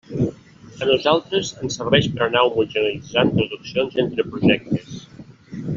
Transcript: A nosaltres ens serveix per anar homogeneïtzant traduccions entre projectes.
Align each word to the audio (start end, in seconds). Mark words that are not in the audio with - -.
A 0.85 0.87
nosaltres 0.91 1.51
ens 1.67 1.77
serveix 1.81 2.07
per 2.15 2.23
anar 2.27 2.43
homogeneïtzant 2.47 3.33
traduccions 3.37 4.01
entre 4.05 4.27
projectes. 4.37 4.97